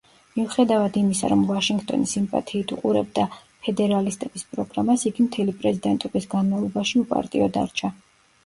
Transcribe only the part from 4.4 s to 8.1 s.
პროგრამას, იგი მთელი პრეზიდენტობის განმავლობაში უპარტიო დარჩა.